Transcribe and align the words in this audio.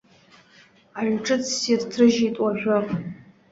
Аҩ 0.99 1.11
ҿыц 1.25 1.43
ссир 1.53 1.81
ҭрыжьит 1.91 2.35
уажәы. 2.43 2.77